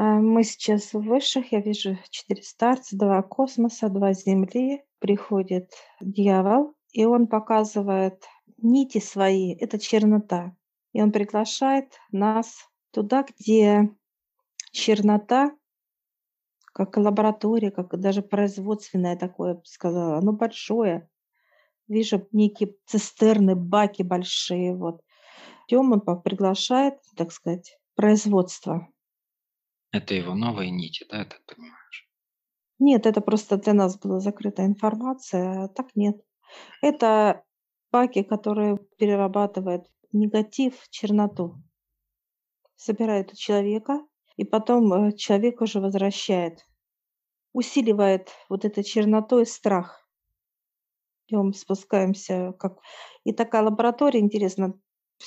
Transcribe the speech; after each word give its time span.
А, 0.00 0.20
мы 0.20 0.44
сейчас 0.44 0.92
в 0.92 1.00
высших. 1.00 1.50
Я 1.50 1.60
вижу 1.60 1.98
4 2.10 2.40
старца, 2.44 2.96
2 2.96 3.20
космоса, 3.22 3.88
2 3.88 4.12
земли. 4.12 4.84
Приходит 5.00 5.72
дьявол, 6.00 6.74
и 6.92 7.04
он 7.04 7.26
показывает 7.26 8.24
нити 8.58 8.98
свои. 8.98 9.56
Это 9.56 9.80
чернота. 9.80 10.54
И 10.92 11.02
он 11.02 11.10
приглашает 11.10 11.94
нас 12.12 12.68
туда, 12.92 13.24
где 13.24 13.90
чернота, 14.70 15.50
как 16.72 16.96
лаборатория, 16.96 17.72
как 17.72 17.98
даже 17.98 18.22
производственное 18.22 19.16
такое, 19.16 19.48
я 19.48 19.54
бы 19.56 19.64
сказала, 19.64 20.18
оно 20.18 20.32
большое. 20.32 21.08
Вижу 21.88 22.24
некие 22.30 22.76
цистерны, 22.86 23.56
баки 23.56 24.02
большие. 24.04 24.76
Вот. 24.76 25.02
Он 25.72 26.00
приглашает, 26.22 27.00
так 27.16 27.32
сказать, 27.32 27.80
производство. 27.96 28.86
Это 29.98 30.14
его 30.14 30.36
новые 30.36 30.70
нити, 30.70 31.04
да, 31.10 31.24
ты 31.24 31.36
понимаешь? 31.44 32.08
Нет, 32.78 33.04
это 33.04 33.20
просто 33.20 33.56
для 33.56 33.74
нас 33.74 33.98
была 33.98 34.20
закрытая 34.20 34.66
информация, 34.66 35.64
а 35.64 35.68
так 35.68 35.88
нет. 35.96 36.16
Это 36.80 37.42
баки, 37.90 38.22
которые 38.22 38.78
перерабатывают 38.96 39.90
негатив 40.12 40.88
черноту. 40.90 41.60
Собирает 42.76 43.32
у 43.32 43.36
человека, 43.36 44.06
и 44.36 44.44
потом 44.44 44.92
э, 44.92 45.12
человек 45.16 45.60
уже 45.62 45.80
возвращает. 45.80 46.64
Усиливает 47.52 48.30
вот 48.48 48.64
это 48.64 48.84
черноту 48.84 49.40
и 49.40 49.44
страх. 49.44 50.08
Идем, 51.26 51.52
спускаемся. 51.52 52.52
Как... 52.52 52.78
И 53.24 53.32
такая 53.32 53.64
лаборатория, 53.64 54.20
интересно, 54.20 54.78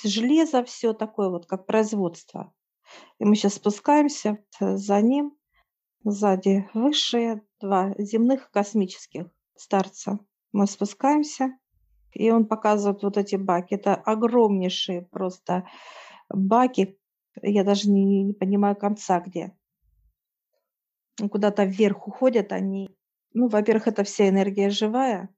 железо 0.02 0.64
все 0.64 0.94
такое, 0.94 1.28
вот 1.28 1.44
как 1.44 1.66
производство. 1.66 2.54
И 3.18 3.24
мы 3.24 3.34
сейчас 3.36 3.54
спускаемся 3.54 4.38
за 4.60 5.00
ним. 5.00 5.36
Сзади 6.04 6.68
высшие, 6.74 7.42
два 7.60 7.94
земных 7.96 8.50
космических 8.50 9.26
старца. 9.54 10.18
Мы 10.50 10.66
спускаемся, 10.66 11.56
и 12.12 12.30
он 12.30 12.46
показывает 12.46 13.02
вот 13.02 13.16
эти 13.16 13.36
баки. 13.36 13.74
Это 13.74 13.94
огромнейшие 13.94 15.02
просто 15.02 15.68
баки. 16.28 16.98
Я 17.40 17.64
даже 17.64 17.88
не, 17.88 18.24
не 18.24 18.32
понимаю 18.32 18.76
конца 18.76 19.20
где. 19.20 19.56
Куда-то 21.30 21.64
вверх 21.64 22.08
уходят 22.08 22.52
они. 22.52 22.90
Ну, 23.32 23.48
во-первых, 23.48 23.86
это 23.86 24.04
вся 24.04 24.28
энергия 24.28 24.70
живая. 24.70 25.28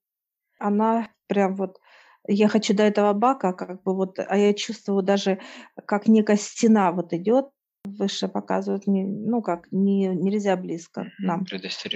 Она 0.58 1.10
прям 1.26 1.54
вот 1.56 1.78
я 2.26 2.48
хочу 2.48 2.74
до 2.74 2.82
этого 2.82 3.12
бака, 3.12 3.52
как 3.52 3.82
бы 3.82 3.94
вот, 3.94 4.18
а 4.18 4.36
я 4.36 4.54
чувствую 4.54 5.02
даже, 5.02 5.40
как 5.86 6.08
некая 6.08 6.36
стена 6.36 6.92
вот 6.92 7.12
идет, 7.12 7.50
выше 7.84 8.28
показывают, 8.28 8.86
не, 8.86 9.04
ну 9.04 9.42
как, 9.42 9.70
не, 9.70 10.06
нельзя 10.06 10.56
близко 10.56 11.10
нам 11.18 11.44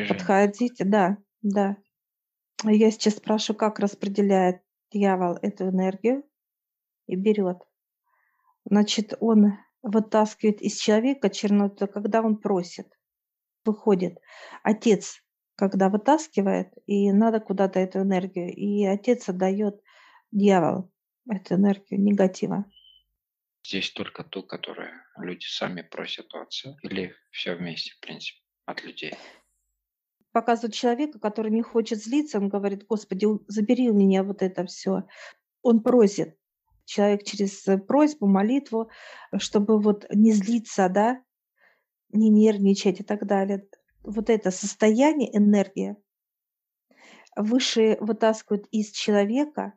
подходить. 0.09 0.77
Да, 0.79 1.19
да. 1.43 1.77
Я 2.65 2.91
сейчас 2.91 3.17
спрашиваю, 3.17 3.59
как 3.59 3.79
распределяет 3.79 4.61
дьявол 4.93 5.39
эту 5.41 5.69
энергию 5.69 6.25
и 7.07 7.17
берет. 7.17 7.59
Значит, 8.65 9.15
он 9.21 9.55
вытаскивает 9.83 10.61
из 10.61 10.77
человека 10.77 11.31
черноту, 11.31 11.87
когда 11.87 12.21
он 12.21 12.37
просит, 12.37 12.89
выходит. 13.65 14.19
Отец, 14.63 15.23
когда 15.57 15.89
вытаскивает, 15.89 16.69
и 16.87 17.13
надо 17.13 17.41
куда-то 17.41 17.81
эту 17.81 18.01
энергию, 18.01 18.53
и 18.55 18.85
отец 18.85 19.29
отдает 19.29 19.81
дьявол, 20.31 20.91
эту 21.29 21.55
энергию 21.55 22.01
негатива. 22.01 22.65
Здесь 23.65 23.91
только 23.91 24.25
ту, 24.25 24.43
которую 24.43 24.91
люди 25.19 25.45
сами 25.45 25.83
просят 25.83 26.33
у 26.35 26.39
отца, 26.39 26.77
или 26.83 27.15
все 27.31 27.55
вместе, 27.55 27.93
в 27.93 28.01
принципе, 28.01 28.41
от 28.65 28.83
людей? 28.83 29.15
Показывает 30.33 30.75
человека, 30.75 31.19
который 31.19 31.51
не 31.51 31.63
хочет 31.63 32.03
злиться, 32.03 32.39
он 32.39 32.49
говорит, 32.49 32.87
Господи, 32.87 33.27
забери 33.47 33.91
у 33.91 33.95
меня 33.95 34.23
вот 34.23 34.43
это 34.43 34.65
все. 34.67 35.03
Он 35.63 35.83
просит. 35.83 36.37
Человек 36.85 37.25
через 37.25 37.65
просьбу, 37.87 38.27
молитву, 38.27 38.91
чтобы 39.37 39.81
вот 39.81 40.07
не 40.11 40.33
злиться, 40.33 40.89
да, 40.89 41.23
не 42.11 42.31
нервничать 42.31 43.01
и 43.01 43.03
так 43.03 43.27
далее. 43.27 43.69
Вот 44.03 44.31
это 44.31 44.51
состояние, 44.51 45.37
энергия, 45.37 45.97
выше 47.37 47.99
вытаскивают 48.01 48.67
из 48.71 48.91
человека 48.93 49.75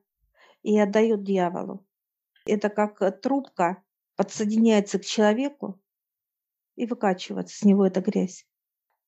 и 0.64 0.78
отдают 0.80 1.24
дьяволу. 1.24 1.86
Это 2.46 2.70
как 2.70 3.02
э, 3.02 3.12
трубка 3.12 3.84
подсоединяется 4.16 5.00
к 5.00 5.06
человеку 5.06 5.82
и 6.76 6.86
выкачивается 6.86 7.58
с 7.58 7.64
него 7.64 7.86
эта 7.86 8.02
грязь. 8.02 8.46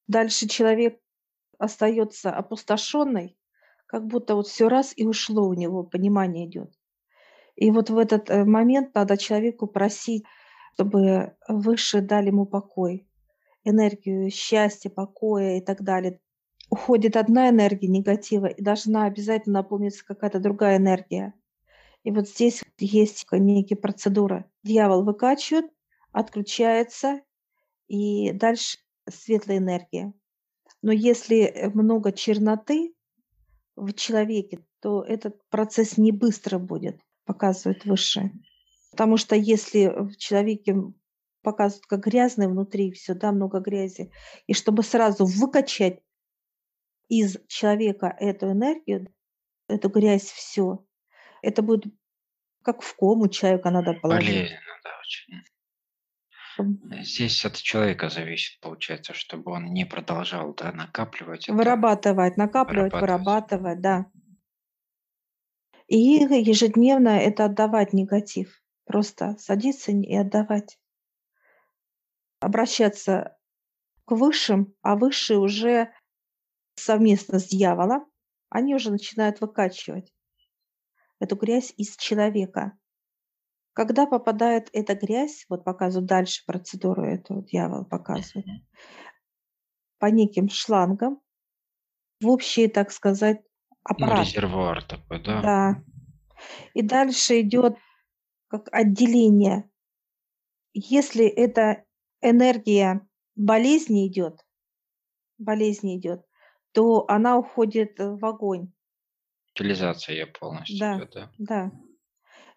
Дальше 0.08 0.48
человек 0.48 1.00
остается 1.58 2.32
опустошенный, 2.32 3.38
как 3.86 4.06
будто 4.08 4.36
вот 4.36 4.48
все 4.48 4.68
раз 4.68 4.94
и 4.96 5.06
ушло 5.06 5.48
у 5.48 5.54
него, 5.54 5.84
понимание 5.84 6.48
идет. 6.48 6.74
И 7.56 7.72
вот 7.72 7.90
в 7.90 7.98
этот 7.98 8.30
э, 8.30 8.44
момент 8.44 8.96
надо 8.96 9.18
человеку 9.18 9.68
просить, 9.68 10.26
чтобы 10.74 11.36
выше 11.48 12.02
дали 12.02 12.28
ему 12.28 12.46
покой, 12.46 13.08
энергию 13.64 14.30
счастья, 14.32 14.90
покоя 14.90 15.58
и 15.58 15.62
так 15.62 15.84
далее. 15.84 16.20
Уходит 16.70 17.16
одна 17.16 17.50
энергия 17.50 17.88
негатива, 17.88 18.48
и 18.48 18.62
должна 18.62 19.06
обязательно 19.06 19.60
наполниться 19.60 20.04
какая-то 20.06 20.40
другая 20.40 20.78
энергия. 20.78 21.34
И 22.04 22.12
вот 22.12 22.28
здесь 22.28 22.64
есть 22.78 23.26
некие 23.32 23.78
процедуры. 23.78 24.46
Дьявол 24.64 25.04
выкачивает, 25.04 25.72
отключается, 26.12 27.22
и 27.88 28.32
дальше 28.32 28.78
светлая 29.10 29.58
энергия. 29.58 30.14
Но 30.82 30.92
если 30.92 31.72
много 31.74 32.12
черноты 32.12 32.94
в 33.76 33.94
человеке, 33.94 34.66
то 34.82 35.02
этот 35.02 35.42
процесс 35.50 35.98
не 35.98 36.12
быстро 36.12 36.60
будет, 36.60 37.00
показывает 37.26 37.86
выше. 37.86 38.32
Потому 38.92 39.18
что 39.18 39.36
если 39.36 39.88
в 39.88 40.18
человеке 40.18 40.76
показывают 41.42 41.86
как 41.86 42.02
грязное 42.02 42.48
внутри 42.48 42.92
все, 42.92 43.14
да, 43.14 43.32
много 43.32 43.60
грязи, 43.60 44.12
и 44.46 44.54
чтобы 44.54 44.84
сразу 44.84 45.26
выкачать 45.26 46.00
из 47.08 47.38
человека 47.48 48.16
эту 48.20 48.52
энергию, 48.52 49.14
эту 49.68 49.90
грязь, 49.90 50.24
все, 50.26 50.86
это 51.44 51.62
будет 51.62 51.86
как 52.64 52.82
в 52.82 52.96
кому 52.96 53.28
человека 53.28 53.70
надо 53.70 53.94
положить. 53.94 54.30
Болезненно, 54.30 54.80
да, 54.84 54.90
очень. 55.00 55.44
Здесь 57.04 57.46
от 57.46 57.56
человека 57.58 58.10
зависит, 58.10 58.60
получается, 58.62 59.14
чтобы 59.14 59.52
он 59.52 59.74
не 59.74 59.86
продолжал 59.86 60.54
да, 60.54 60.72
накапливать. 60.72 61.50
Вырабатывать, 61.50 62.38
накапливать, 62.38 62.94
вырабатывать, 62.94 63.82
вырабатывать 63.82 63.82
да. 63.82 64.06
И 65.88 65.98
ежедневно 65.98 67.10
это 67.10 67.46
отдавать 67.46 67.92
негатив. 67.92 68.62
Просто 68.86 69.36
садиться 69.40 69.92
и 69.92 70.16
отдавать. 70.16 70.80
Обращаться 72.40 73.38
к 74.06 74.12
высшим, 74.12 74.74
а 74.82 74.96
высшие 74.96 75.40
уже 75.40 75.92
совместно 76.76 77.40
с 77.40 77.48
дьяволом, 77.48 78.06
они 78.50 78.76
уже 78.76 78.92
начинают 78.92 79.42
выкачивать 79.42 80.13
эту 81.24 81.36
грязь 81.36 81.74
из 81.78 81.96
человека. 81.98 82.78
Когда 83.74 84.06
попадает 84.06 84.70
эта 84.74 84.94
грязь, 84.94 85.46
вот 85.50 85.64
показываю 85.64 86.08
дальше 86.08 86.46
процедуру 86.46 87.04
эту, 87.04 87.42
дьявол 87.42 87.86
показывает, 87.86 88.46
по 89.98 90.08
неким 90.08 90.50
шлангам 90.50 91.22
в 92.22 92.28
общий, 92.30 92.68
так 92.68 92.92
сказать, 92.92 93.42
ну, 93.42 93.78
аппарат. 93.84 94.18
Ну, 94.18 94.24
резервуар 94.24 94.84
такой, 94.84 95.24
да? 95.24 95.42
Да. 95.42 95.84
И 96.74 96.82
дальше 96.82 97.42
идет 97.42 97.78
как 98.48 98.68
отделение. 98.72 99.70
Если 100.74 101.26
эта 101.26 101.86
энергия 102.22 103.08
болезни 103.36 104.08
идет, 104.08 104.46
болезни 105.38 105.98
идет, 105.98 106.26
то 106.74 107.06
она 107.08 107.38
уходит 107.38 107.98
в 107.98 108.24
огонь. 108.26 108.72
Утилизация 109.56 110.14
ее 110.16 110.28
полностью 110.28 110.84
Да, 110.84 110.92
идет, 110.92 111.12
да? 111.16 111.32
да. 111.38 111.72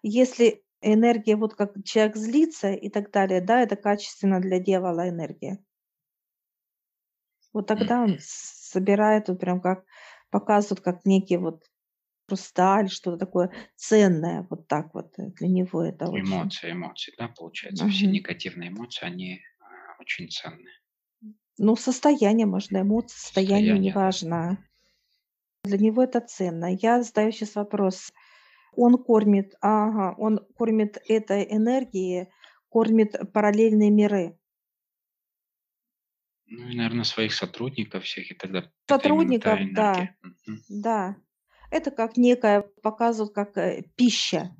Если 0.03 0.63
энергия, 0.81 1.35
вот 1.37 1.55
как 1.55 1.73
человек 1.85 2.17
злится 2.17 2.71
и 2.73 2.89
так 2.89 3.11
далее, 3.11 3.41
да, 3.41 3.61
это 3.61 3.75
качественно 3.77 4.41
для 4.41 4.59
дьявола 4.59 5.09
энергия. 5.09 5.63
Вот 7.53 7.67
тогда 7.67 8.01
он 8.03 8.17
собирает, 8.19 9.27
вот 9.29 9.39
прям 9.39 9.59
как 9.61 9.85
показывают, 10.29 10.81
как 10.81 11.05
некий 11.05 11.37
вот 11.37 11.63
хрусталь, 12.27 12.89
что-то 12.89 13.17
такое 13.19 13.51
ценное, 13.75 14.47
вот 14.49 14.67
так 14.67 14.93
вот 14.95 15.19
э, 15.19 15.31
для 15.31 15.47
него 15.49 15.83
это 15.83 16.09
очень. 16.09 16.51
Эмоции, 16.51 16.71
эмоции, 16.73 17.13
да, 17.17 17.29
получается. 17.29 17.87
Все 17.87 18.07
Мгм. 18.07 18.11
негативные 18.11 18.67
эмоции, 18.69 19.05
они 19.05 19.41
а, 19.61 19.95
очень 20.01 20.29
ценные. 20.29 20.73
Ну, 21.59 21.75
состояние 21.75 22.47
можно, 22.47 22.81
эмоции, 22.81 23.17
состояние, 23.19 23.77
Состояние, 23.77 23.79
неважно. 23.79 24.65
Для 25.67 25.77
него 25.77 26.03
это 26.03 26.21
ценно. 26.21 26.73
Я 26.73 27.03
задаю 27.03 27.31
сейчас 27.31 27.55
вопрос. 27.55 28.13
Он 28.75 28.97
кормит, 28.97 29.55
ага, 29.59 30.15
он 30.17 30.39
кормит 30.55 30.97
этой 31.07 31.43
энергией, 31.43 32.29
кормит 32.69 33.33
параллельные 33.33 33.91
миры. 33.91 34.37
Ну 36.45 36.69
и, 36.69 36.75
наверно, 36.75 37.03
своих 37.03 37.33
сотрудников 37.33 38.05
всех, 38.05 38.31
и 38.31 38.33
тогда 38.33 38.71
Сотрудников, 38.87 39.59
да. 39.73 40.15
Мгм. 40.21 40.63
да. 40.69 41.17
Это 41.69 41.91
как 41.91 42.15
некая 42.15 42.61
показывают 42.81 43.33
как, 43.33 43.57
э, 43.57 43.83
пища. 43.95 44.55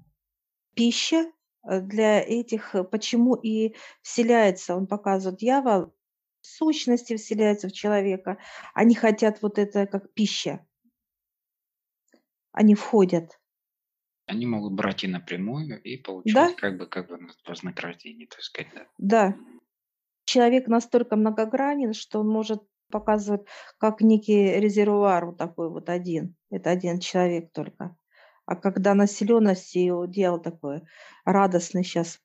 Пища, 0.75 1.31
э, 1.63 1.79
для 1.79 2.19
этих, 2.19 2.75
э, 2.75 2.83
почему 2.83 3.35
и 3.35 3.75
вселяется, 4.01 4.75
он 4.75 4.87
показывает, 4.87 5.39
дьявол, 5.39 5.93
сущности 6.41 7.15
вселяются 7.15 7.69
в 7.69 7.71
человека. 7.71 8.37
Они 8.73 8.95
хотят 8.95 9.41
вот 9.41 9.57
это 9.57 9.85
как 9.85 10.13
пища. 10.13 10.65
Они 12.53 12.75
входят. 12.75 13.37
Они 14.27 14.45
могут 14.45 14.73
брать 14.73 15.05
и 15.05 15.07
напрямую, 15.07 15.81
и 15.81 15.95
Да. 16.25 16.51
получать 16.51 16.55
как 16.55 16.77
бы 16.77 16.85
как 16.87 17.07
бы 17.07 17.17
на 17.17 17.31
вознаграждение, 17.45 18.27
так 18.27 18.41
сказать, 18.41 18.73
да. 18.73 18.87
Да. 18.99 19.35
Человек 20.25 20.67
настолько 20.67 21.15
многогранен, 21.17 21.93
что 21.93 22.21
он 22.21 22.29
может 22.29 22.63
показывать 22.91 23.43
как 23.79 24.01
некий 24.01 24.59
резервуар 24.59 25.27
вот 25.27 25.37
такой 25.37 25.69
вот 25.71 25.89
один. 25.89 26.35
Это 26.51 26.71
один 26.71 26.99
человек 26.99 27.51
только. 27.53 27.97
А 28.45 28.55
когда 28.55 28.95
населенность, 28.95 29.75
и 29.75 29.91
дьявол 30.07 30.39
такой 30.41 30.83
радостный 31.25 31.83
щас 31.83 32.19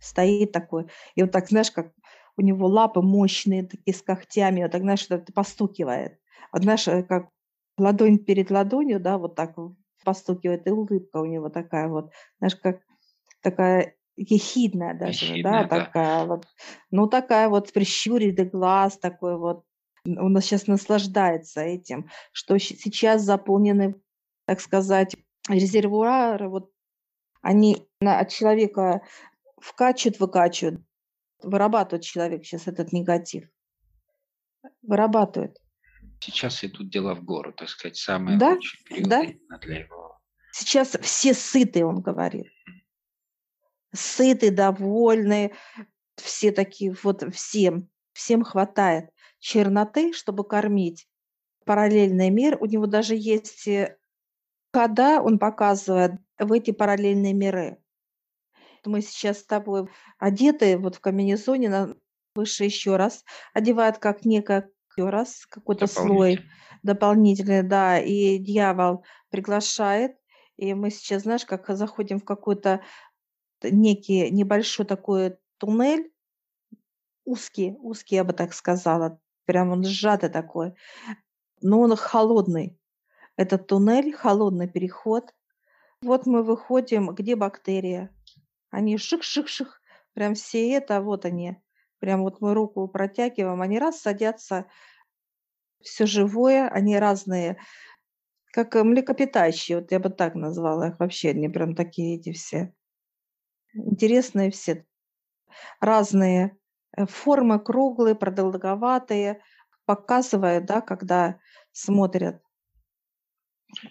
стоит 0.00 0.52
такой, 0.52 0.86
и 1.16 1.22
вот 1.22 1.32
так, 1.32 1.48
знаешь, 1.48 1.70
как 1.72 1.92
у 2.36 2.42
него 2.42 2.66
лапы 2.68 3.02
мощные 3.02 3.64
такие 3.66 3.94
с 3.96 4.02
когтями, 4.02 4.62
вот 4.62 4.72
так, 4.72 4.82
знаешь, 4.82 5.06
вот 5.10 5.22
это 5.22 5.32
постукивает. 5.32 6.20
Вот 6.52 6.62
знаешь, 6.64 6.88
э, 6.88 7.02
как 7.04 7.30
ладонь 7.78 8.18
перед 8.18 8.50
ладонью, 8.50 9.00
да, 9.00 9.18
вот 9.18 9.34
так 9.34 9.54
постукивает, 10.04 10.66
и 10.66 10.70
улыбка 10.70 11.18
у 11.18 11.26
него 11.26 11.48
такая 11.48 11.88
вот, 11.88 12.12
знаешь, 12.38 12.56
как 12.56 12.80
такая 13.42 13.94
ехидная 14.16 14.94
даже, 14.94 15.26
да, 15.26 15.32
Ехидная, 15.32 15.68
да. 15.68 15.68
такая 15.68 16.24
вот. 16.24 16.46
Ну, 16.90 17.06
такая 17.06 17.48
вот 17.48 17.72
прищуренный 17.72 18.44
глаз 18.44 18.98
такой 18.98 19.36
вот. 19.38 19.64
Он 20.04 20.40
щас 20.40 20.66
наслаждается 20.66 21.60
этим, 21.60 22.08
что 22.32 22.58
сейчас 22.58 23.22
заполнены, 23.22 24.00
так 24.46 24.60
сказать, 24.60 25.16
резервуары, 25.48 26.48
вот 26.48 26.70
они 27.42 27.86
от 28.00 28.30
человека 28.30 29.02
вкачивают, 29.60 30.20
выкачивают, 30.20 30.80
вырабатывает 31.42 32.04
человек 32.04 32.44
щас 32.44 32.66
этот 32.66 32.92
негатив. 32.92 33.48
Вырабатывает. 34.82 35.58
Сейчас 36.20 36.64
идут 36.64 36.90
дела 36.90 37.14
в 37.14 37.22
гору, 37.24 37.52
так 37.52 37.68
сказать, 37.68 37.96
самые 37.96 38.38
Да, 38.38 38.50
лучшие 38.50 39.06
да. 39.06 39.22
именно 39.22 39.58
для 39.58 39.80
его 39.80 39.98
Сейчас 40.52 40.96
все 41.02 41.34
сыты, 41.34 41.84
он 41.84 42.00
говорит. 42.00 42.46
Сыты, 43.92 44.50
довольны, 44.50 45.52
все 46.16 46.50
такие 46.52 46.94
вот, 47.02 47.22
всем, 47.34 47.88
всем 48.12 48.42
хватает 48.42 49.10
черноты, 49.38 50.12
чтобы 50.12 50.44
кормить. 50.44 51.08
Параллельный 51.64 52.30
мир, 52.30 52.58
у 52.60 52.66
него 52.66 52.86
даже 52.86 53.14
есть, 53.14 53.68
э, 53.68 53.96
хода, 54.72 55.22
он 55.22 55.38
показывает 55.38 56.12
в 56.38 56.52
эти 56.52 56.72
параллельные 56.72 57.34
миры. 57.34 57.78
Мы 58.84 59.02
сейчас 59.02 59.40
с 59.40 59.44
тобой 59.44 59.88
одеты 60.18 60.78
вот 60.78 60.96
в 60.96 61.00
комбинезоне, 61.00 61.68
на 61.68 61.94
выше 62.34 62.64
еще 62.64 62.96
раз 62.96 63.24
одевают 63.52 63.98
как 63.98 64.24
некое 64.24 64.70
раз 65.06 65.46
какой-то 65.46 65.86
слой 65.86 66.40
дополнительный, 66.82 67.62
да, 67.62 67.98
и 67.98 68.38
дьявол 68.38 69.04
приглашает. 69.30 70.16
И 70.56 70.74
мы 70.74 70.90
сейчас, 70.90 71.22
знаешь, 71.22 71.44
как 71.44 71.68
заходим 71.76 72.18
в 72.18 72.24
какой-то 72.24 72.82
некий 73.62 74.30
небольшой 74.30 74.86
такой 74.86 75.36
туннель. 75.58 76.10
Узкий 77.24 77.76
узкий, 77.80 78.16
я 78.16 78.24
бы 78.24 78.32
так 78.32 78.54
сказала. 78.54 79.20
Прям 79.44 79.70
он 79.70 79.84
сжатый 79.84 80.28
такой, 80.28 80.74
но 81.60 81.80
он 81.80 81.96
холодный. 81.96 82.78
Этот 83.36 83.66
туннель, 83.66 84.12
холодный 84.12 84.68
переход. 84.68 85.32
Вот 86.02 86.26
мы 86.26 86.42
выходим, 86.42 87.14
где 87.14 87.36
бактерия. 87.36 88.14
Они 88.70 88.98
ших-ших-ших, 88.98 89.80
прям 90.12 90.34
все 90.34 90.70
это, 90.72 91.00
вот 91.00 91.24
они. 91.24 91.56
Прям 92.00 92.22
вот 92.22 92.40
мы 92.40 92.54
руку 92.54 92.86
протягиваем, 92.88 93.60
они 93.60 93.78
раз 93.78 94.00
садятся. 94.00 94.66
Всё 95.82 96.06
живое, 96.06 96.68
они 96.68 96.98
разные, 96.98 97.58
как, 98.52 98.76
э, 98.76 98.84
млекопитающие, 98.84 99.78
вот 99.80 99.92
я 99.92 100.00
бы 100.00 100.10
так 100.10 100.34
назвала 100.34 100.88
их. 100.88 101.00
Вообще 101.00 101.30
они 101.30 101.48
прям 101.48 101.74
такие 101.74 102.18
эти 102.18 102.32
все 102.32 102.74
интересные 103.74 104.50
все. 104.50 104.86
Разные, 105.80 106.58
э, 106.96 107.06
формы, 107.06 107.58
круглые, 107.60 108.14
продолговатые. 108.14 109.42
Показывает, 109.86 110.66
да, 110.66 110.80
когда 110.80 111.40
смотрят. 111.72 112.42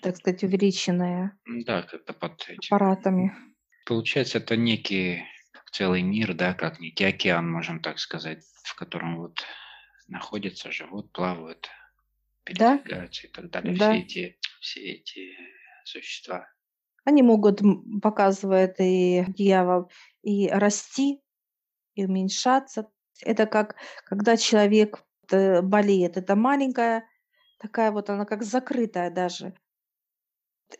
Так 0.01 0.17
сказать, 0.17 0.43
увеличенные 0.43 1.37
М-да, 1.47 1.83
как-то 1.83 2.13
под 2.13 2.41
этим 2.49 2.75
аппаратами. 2.75 3.31
Получается, 3.85 4.39
это 4.39 4.57
некий 4.57 5.17
как 5.17 5.36
целый 5.77 6.01
мир, 6.01 6.33
да, 6.33 6.53
как 6.55 6.79
некий 6.79 7.05
океан, 7.05 7.51
можем 7.51 7.81
так 7.81 7.99
сказать, 7.99 8.43
в 8.63 8.75
котором 8.75 9.17
вот 9.17 9.45
находятся, 10.07 10.71
живут, 10.71 11.11
плавают, 11.11 11.69
Да. 12.51 12.79
передвигаются 12.83 13.27
и 13.27 13.31
так 13.31 13.49
далее. 13.51 13.75
Все 13.75 13.79
Да. 13.79 14.01
эти 14.01 14.39
все 14.61 14.81
эти 14.81 15.37
существа. 15.85 16.47
Они 17.05 17.21
могут, 17.23 17.61
показывает 18.01 18.75
и 18.79 19.25
дьявол, 19.29 19.89
и 20.23 20.49
расти, 20.49 21.21
и 21.95 22.05
уменьшаться. 22.05 22.89
Это 23.23 23.45
как 23.47 23.75
когда 24.05 24.37
человек 24.37 25.03
т 25.27 25.61
болеет. 25.61 26.17
Это 26.17 26.35
маленькая 26.35 27.05
такая 27.59 27.91
вот, 27.91 28.09
она 28.09 28.25
как 28.25 28.43
закрытая 28.43 29.11
даже. 29.11 29.55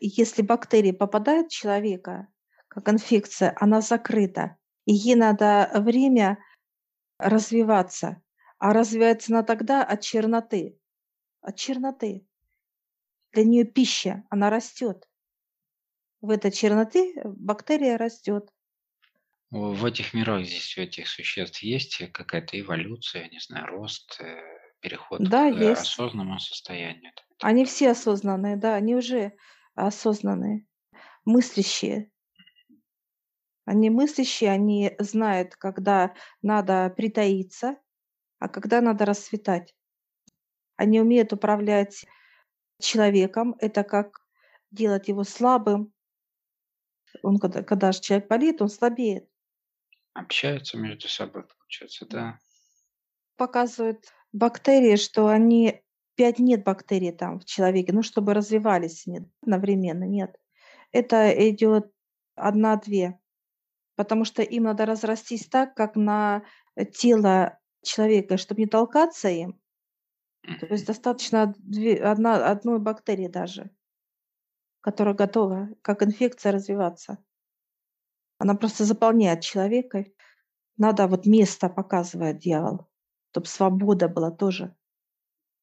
Если 0.00 0.42
бактерия 0.42 0.92
попадает 0.92 1.46
в 1.50 1.54
человека, 1.54 2.28
как 2.68 2.88
инфекция, 2.90 3.56
она 3.58 3.80
закрыта. 3.80 4.56
И 4.88 4.94
ей 4.94 5.16
надо 5.16 5.70
время 5.74 6.38
развиваться. 7.18 8.22
А 8.58 8.72
развивается 8.72 9.32
она 9.32 9.42
тогда 9.44 9.84
от 9.84 10.00
черноты. 10.02 10.80
От 11.42 11.56
черноты. 11.56 12.26
Для 13.34 13.44
неё 13.44 13.64
пища, 13.66 14.24
она 14.30 14.48
растет. 14.50 15.04
В 16.22 16.30
этой 16.30 16.50
черноты, 16.50 17.12
э, 17.16 17.28
бактерия 17.28 17.96
растет. 17.96 18.50
В 19.50 19.86
этих 19.86 20.12
мирах, 20.12 20.44
здесь 20.44 20.76
у 20.76 20.82
этих 20.82 21.08
существ 21.08 21.62
есть, 21.62 22.02
э, 22.02 22.08
какая-то 22.08 22.60
эволюция, 22.60 23.28
не 23.30 23.38
знаю, 23.40 23.66
рост, 23.68 24.20
э, 24.20 24.36
переход 24.80 25.28
Да, 25.30 25.46
к 25.48 25.48
есть. 25.48 25.80
осознанному 25.80 26.38
состоянию 26.38 27.12
Они 27.40 27.64
все 27.64 27.90
осознанные, 27.90 28.56
да, 28.56 28.74
они 28.74 28.96
уже 28.96 29.32
осознанные, 29.74 30.66
мыслящие. 31.24 32.10
Они 33.68 33.90
мыслящие, 33.90 34.50
они 34.50 34.96
знают, 34.98 35.54
когда 35.54 36.14
надо 36.40 36.88
притаиться, 36.96 37.76
а 38.38 38.48
когда 38.48 38.80
надо 38.80 39.04
расцветать. 39.04 39.74
Они 40.76 40.98
умеют 40.98 41.34
управлять 41.34 42.06
человеком. 42.80 43.56
Это 43.58 43.84
как 43.84 44.20
делать 44.70 45.08
его 45.08 45.22
слабым. 45.22 45.92
Он 47.22 47.36
когда 47.38 47.62
когда 47.62 47.92
ж 47.92 48.00
человек 48.00 48.28
болеет, 48.28 48.62
он 48.62 48.70
слабеет. 48.70 49.28
Общаются 50.14 50.78
между 50.78 51.06
собой, 51.08 51.42
получается, 51.42 52.06
да? 52.06 52.38
Показывают 53.36 54.14
бактерии, 54.32 54.96
что 54.96 55.26
они 55.26 55.82
5 56.14 56.38
нет 56.38 56.64
бактерий 56.64 57.12
там 57.12 57.38
в 57.38 57.44
человеке, 57.44 57.92
ну, 57.92 58.02
чтобы 58.02 58.32
развивались 58.32 59.06
они 59.06 59.26
одновременно, 59.42 60.04
нет. 60.04 60.36
Это 60.90 61.28
идёт 61.50 61.92
1-2, 62.34 63.18
потому 63.98 64.24
что 64.24 64.42
им 64.42 64.62
надо 64.62 64.86
разрастись 64.86 65.46
так, 65.48 65.74
как 65.74 65.96
на, 65.96 66.44
э, 66.76 66.84
тело 66.84 67.58
человека, 67.82 68.36
чтоб 68.36 68.56
не 68.56 68.66
толкаться 68.66 69.28
им. 69.28 69.60
То 70.60 70.66
есть 70.66 70.86
достаточно 70.86 71.52
2, 71.58 72.12
1 72.12 72.26
1 72.26 72.78
бактерии 72.78 73.26
даже, 73.26 73.70
которая 74.82 75.14
готова, 75.14 75.70
как 75.82 76.04
инфекция, 76.04 76.52
развиваться. 76.52 77.18
Она 78.38 78.54
просто 78.54 78.84
заполняет 78.84 79.40
человека. 79.40 80.04
Надо 80.76 81.08
вот 81.08 81.26
место, 81.26 81.68
показывает 81.68 82.38
дьявол, 82.38 82.86
чтоб 83.32 83.48
свобода 83.48 84.08
была 84.08 84.30
тоже. 84.30 84.76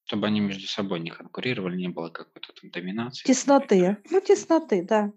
Чтобы 0.03 0.27
они 0.27 0.41
между 0.41 0.67
собой 0.67 0.99
не 0.99 1.09
конкурировали, 1.09 1.77
не 1.77 1.87
было 1.87 2.09
какой-то 2.09 2.51
там 2.51 2.69
доминации 2.69 3.25
Тесноты, 3.25 3.97
ну, 4.11 4.19
тесноты, 4.19 4.83
да. 4.83 5.13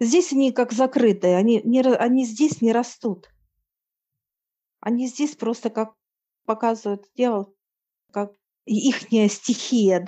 Здесь 0.00 0.32
они 0.32 0.52
как 0.52 0.72
закрытые, 0.72 1.36
они 1.36 1.60
не 1.64 1.80
они 1.80 2.24
здесь 2.24 2.60
не 2.60 2.72
растут. 2.72 3.30
Они 4.80 5.06
здесь 5.06 5.36
просто 5.36 5.70
как 5.70 5.94
показывает 6.44 7.08
дьявол, 7.14 7.54
как 8.12 8.34
ихняя 8.66 9.28
стихия, 9.28 10.06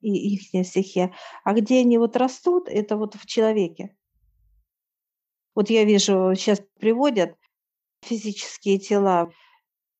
и 0.00 0.34
ихняя 0.34 0.64
стихия. 0.64 1.14
А 1.44 1.54
где 1.54 1.80
они 1.80 1.98
вот 1.98 2.16
растут- 2.16 2.68
это 2.68 2.96
вот 2.96 3.14
в 3.14 3.26
человеке. 3.26 3.96
Вот 5.54 5.70
я 5.70 5.84
вижу, 5.84 6.34
щас 6.36 6.60
приводят 6.78 7.36
физические 8.02 8.78
тела, 8.78 9.32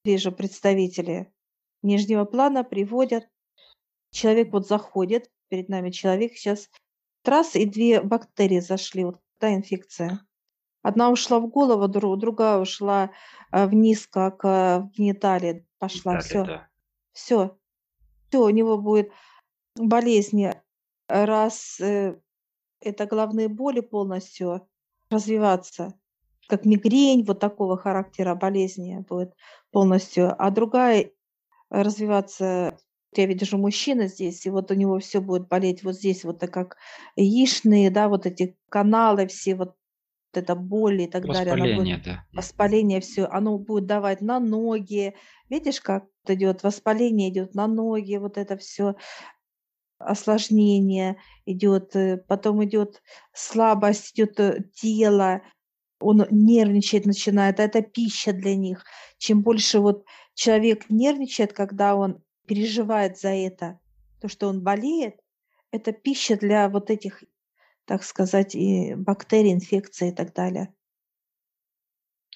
вижу 0.05 0.33
представителей. 0.33 1.33
нижнего 1.83 2.25
плана 2.25 2.63
приводят. 2.63 3.29
Человек 4.13 4.53
вот 4.53 4.69
заходит, 4.69 5.31
перед 5.49 5.69
нами 5.69 5.91
человек 5.91 6.37
сейчас 6.37 6.69
трасс, 7.23 7.55
и 7.55 7.67
две 7.67 8.01
бактерии 8.01 8.61
зашли, 8.61 9.05
вот 9.05 9.21
та 9.39 9.55
инфекция. 9.55 10.21
Одна 10.83 11.11
ушла 11.11 11.39
в 11.39 11.47
голову, 11.47 11.89
другая 11.89 12.59
ушла 12.59 13.11
э, 13.53 13.67
вниз, 13.67 14.07
как 14.09 14.45
э, 14.45 14.81
в 14.81 14.91
гениталии 14.91 15.67
пошла. 15.79 16.19
Все, 16.19 16.45
да. 16.45 16.69
все, 17.13 17.57
все, 18.29 18.43
у 18.43 18.51
него 18.51 18.79
будет 18.79 19.13
болезни. 19.77 20.53
Раз 21.09 21.79
э, 21.81 22.17
это 22.81 23.07
головные 23.07 23.49
боли 23.49 23.81
полностью 23.81 24.69
развиваться, 25.09 25.95
как 26.49 26.65
мигрень 26.65 27.25
вот 27.25 27.39
такого 27.39 27.77
характера 27.77 28.35
болезни 28.35 29.05
будет 29.09 29.35
полностью, 29.71 30.35
а 30.37 30.51
другая 30.51 31.13
развиваться 31.71 32.77
я 33.17 33.27
вижу 33.27 33.59
мужчина 33.59 34.07
здесь, 34.09 34.47
и 34.47 34.51
вот 34.51 34.71
у 34.71 34.75
него 34.75 34.99
все 34.99 35.21
будет 35.21 35.49
болеть 35.49 35.83
вот 35.83 35.95
здесь, 35.95 36.25
вот 36.25 36.39
так 36.39 36.53
как 36.53 36.77
яичные, 37.17 37.91
да, 37.91 38.09
вот 38.09 38.27
эти 38.27 38.57
каналы 38.69 39.27
все, 39.27 39.55
вот 39.55 39.75
эта 40.33 40.55
боль 40.55 41.03
и 41.03 41.07
так 41.07 41.27
далее, 41.27 41.53
она 41.53 41.65
будет, 41.65 41.77
Воспаление, 41.77 42.03
да. 42.05 42.25
воспаление 42.33 43.01
все, 43.01 43.27
оно 43.27 43.59
будет 43.59 43.87
давать 43.87 44.23
на 44.23 44.41
ноги. 44.41 45.15
Видишь, 45.51 45.81
как 45.81 46.07
идет 46.27 46.63
воспаление 46.63 47.29
идет 47.29 47.55
на 47.55 47.67
ноги, 47.67 48.17
вот 48.17 48.39
это 48.39 48.57
все 48.57 48.95
осложнение 49.99 51.19
идет, 51.47 51.95
э, 51.97 52.17
потом 52.17 52.65
идет 52.65 53.03
слабость, 53.33 54.15
идет 54.15 54.41
э, 54.41 54.65
тело, 54.75 55.43
он 56.01 56.27
нервничает 56.31 57.07
начинает, 57.07 57.61
а 57.61 57.65
это 57.65 57.83
пища 57.83 58.33
для 58.33 58.57
них. 58.57 58.85
Чем 59.19 59.43
больше 59.43 59.79
вот 59.79 60.05
человек 60.35 60.87
нервничает, 60.89 61.53
когда 61.53 61.95
он 61.95 62.23
переживает 62.47 63.19
за 63.19 63.31
это, 63.31 63.81
то, 64.21 64.29
что 64.29 64.49
он 64.49 64.63
болеет, 64.63 65.21
это 65.71 65.93
пища 65.93 66.37
для 66.37 66.69
вот 66.69 66.91
этих, 66.91 67.25
так 67.85 68.05
сказать, 68.05 68.55
и 68.55 68.95
бактерий, 68.95 69.53
инфекций 69.53 70.09
и 70.11 70.13
так 70.13 70.35
далее. 70.35 70.75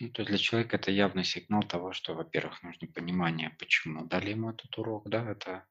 Ну, 0.00 0.10
то 0.10 0.22
есть 0.22 0.28
для 0.30 0.38
человека 0.38 0.76
это 0.76 0.90
явный 0.90 1.24
сигнал 1.24 1.62
того, 1.62 1.92
что, 1.92 2.14
во-первых, 2.14 2.62
нужно 2.62 2.86
понимание, 2.88 3.50
почему 3.58 4.04
дали 4.06 4.30
ему 4.30 4.50
этот 4.50 4.76
урок, 4.78 5.08
да, 5.08 5.30
это 5.30 5.66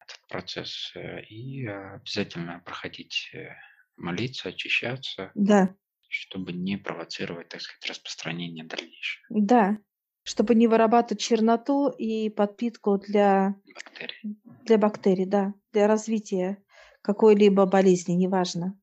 этот 0.00 0.26
процесс, 0.28 0.92
э, 0.94 1.22
и 1.24 1.66
обязательно 1.66 2.60
проходить, 2.60 3.30
э, 3.32 3.56
молиться, 3.96 4.50
очищаться, 4.50 5.32
Да, 5.34 5.74
чтобы 6.08 6.52
не 6.52 6.76
провоцировать, 6.76 7.48
так 7.48 7.60
сказать, 7.60 7.90
распространение 7.90 8.64
дальнейшее. 8.64 9.24
Да, 9.28 9.78
чтобы 10.24 10.54
не 10.54 10.66
вырабатывать 10.66 11.20
черноту 11.20 11.88
и 11.90 12.30
подпитку 12.30 12.98
для, 12.98 13.54
бактерий. 13.74 14.38
для 14.64 14.78
бактерий, 14.78 15.26
да, 15.26 15.54
для 15.72 15.86
развития 15.86 16.62
какой-либо 17.02 17.66
болезни, 17.66 18.14
неважно. 18.14 18.80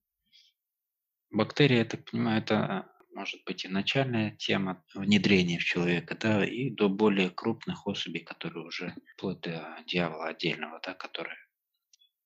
Бактерии, 1.31 1.77
я 1.77 1.85
так 1.85 2.05
понимаю, 2.09 2.41
это 2.41 2.87
может 3.13 3.43
быть 3.45 3.65
и 3.65 3.67
начальная 3.67 4.31
тема 4.37 4.83
внедрения 4.93 5.57
в 5.57 5.63
человека, 5.63 6.15
да, 6.19 6.45
и 6.45 6.69
до 6.69 6.89
более 6.89 7.31
крупных 7.31 7.87
особей, 7.87 8.19
которые 8.19 8.65
уже 8.65 8.95
вплоть 9.15 9.41
до 9.41 9.77
дьявола 9.87 10.27
отдельного, 10.27 10.79
да, 10.83 10.93
которые 10.93 11.37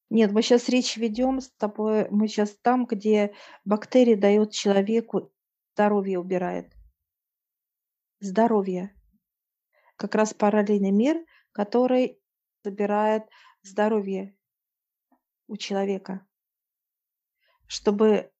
Нет, 0.09 0.31
мы 0.31 0.41
сейчас 0.41 0.67
речь 0.67 0.97
ведем 0.97 1.39
с 1.39 1.49
тобой, 1.51 2.09
мы 2.09 2.27
сейчас 2.27 2.57
там, 2.61 2.85
где 2.85 3.33
бактерии 3.63 4.15
дают 4.15 4.51
человеку 4.51 5.31
здоровье 5.73 6.19
убирает. 6.19 6.73
Здоровье. 8.19 8.93
Как 9.95 10.15
раз 10.15 10.33
параллельный 10.33 10.91
мир, 10.91 11.23
который 11.51 12.19
забирает 12.63 13.23
здоровье 13.63 14.35
у 15.47 15.57
человека. 15.57 16.25
Чтобы 17.67 18.31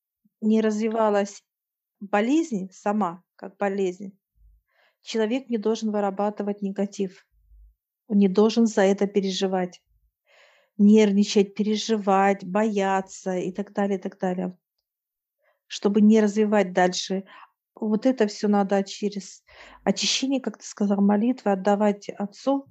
не 0.42 0.62
развивалась 0.62 1.44
болезнь 2.00 2.70
сама, 2.72 3.24
как 3.36 3.58
болезнь, 3.58 4.18
человек 5.02 5.50
не 5.50 5.58
должен 5.58 5.92
вырабатывать 5.92 6.62
негатив. 6.62 7.26
Он 8.08 8.18
не 8.18 8.28
должен 8.28 8.68
за 8.68 8.82
это 8.82 9.08
переживать, 9.08 9.82
нервничать, 10.78 11.56
переживать, 11.56 12.44
бояться 12.44 13.38
и 13.38 13.52
так 13.52 13.74
далее, 13.74 13.98
и 13.98 14.02
так 14.02 14.20
далее. 14.20 14.58
Чтобы 15.68 16.02
не 16.02 16.22
развивать 16.22 16.74
дальше. 16.74 17.26
Вот 17.76 18.06
это 18.06 18.28
все 18.28 18.48
надо 18.48 18.84
через 18.84 19.44
очищение, 19.84 20.42
как 20.42 20.58
ты 20.58 20.66
сказал, 20.66 21.02
молитвы 21.02 21.52
отдавать 21.52 22.10
Отцу, 22.10 22.68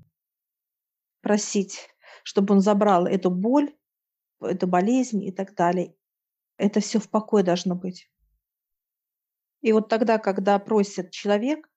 просить, 1.20 1.88
чтобы 2.22 2.54
Он 2.54 2.60
забрал 2.60 3.06
эту 3.06 3.30
боль, 3.30 3.74
эту 4.40 4.66
болезнь 4.66 5.22
и 5.22 5.30
так 5.30 5.54
далее. 5.54 5.94
Это 6.56 6.80
все 6.80 6.98
в 6.98 7.10
покое 7.10 7.44
должно 7.44 7.74
быть. 7.74 8.10
И 9.60 9.72
вот 9.72 9.88
тогда, 9.88 10.18
когда 10.18 10.58
просит 10.58 11.10
человек, 11.10 11.70